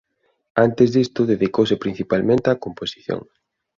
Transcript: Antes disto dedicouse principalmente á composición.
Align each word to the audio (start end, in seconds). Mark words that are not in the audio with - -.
Antes 0.65 0.87
disto 0.97 1.21
dedicouse 1.33 1.81
principalmente 1.83 2.47
á 2.51 2.53
composición. 2.65 3.21